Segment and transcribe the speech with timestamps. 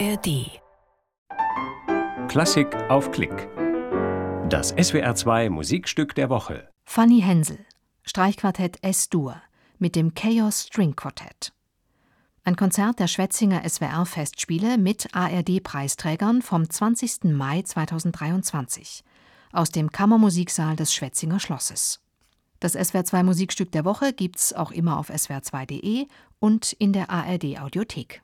[0.00, 0.60] ARD.
[2.28, 3.48] Klassik auf Klick.
[4.48, 6.68] Das SWR2 Musikstück der Woche.
[6.84, 7.64] Fanny Hensel,
[8.02, 9.40] Streichquartett S-Dur
[9.78, 11.52] mit dem Chaos String Quartett.
[12.42, 17.24] Ein Konzert der Schwetzinger SWR-Festspiele mit ARD-Preisträgern vom 20.
[17.24, 19.04] Mai 2023
[19.52, 22.00] aus dem Kammermusiksaal des Schwetzinger Schlosses.
[22.58, 26.08] Das SWR2 Musikstück der Woche gibt's auch immer auf swr2.de
[26.40, 28.23] und in der ARD-Audiothek.